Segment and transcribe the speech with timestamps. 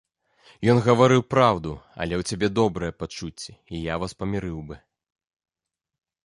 [0.71, 1.73] Ён гаварыў праўду,
[2.05, 4.81] але ў цябе добрыя пачуцці, і я вас памірыў бы.